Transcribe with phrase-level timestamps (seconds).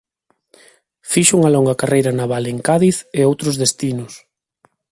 [1.11, 4.13] Fixo unha longa carreira naval en Cádiz e outros destinos.